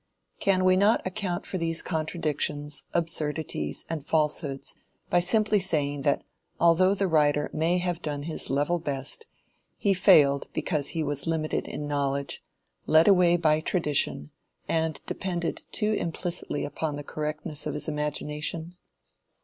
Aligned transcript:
Can 0.39 0.65
we 0.65 0.75
not 0.77 1.05
account 1.05 1.45
for 1.45 1.59
these 1.59 1.83
contradictions, 1.83 2.85
absurdities, 2.91 3.85
and 3.87 4.03
falsehoods 4.03 4.73
by 5.11 5.19
simply 5.19 5.59
saying 5.59 6.01
that 6.01 6.23
although 6.59 6.95
the 6.95 7.07
writer 7.07 7.51
may 7.53 7.77
have 7.77 8.01
done 8.01 8.23
his 8.23 8.49
level 8.49 8.79
best, 8.79 9.27
he 9.77 9.93
failed 9.93 10.47
because 10.53 10.89
he 10.97 11.03
was 11.03 11.27
limited 11.27 11.67
in 11.67 11.85
knowledge, 11.87 12.41
led 12.87 13.07
away 13.07 13.37
by 13.37 13.59
tradition, 13.59 14.31
and 14.67 15.01
depended 15.05 15.61
too 15.71 15.91
implicitly 15.93 16.65
upon 16.65 16.95
the 16.95 17.03
correctness 17.03 17.67
of 17.67 17.75
his 17.75 17.87
imagination? 17.87 18.75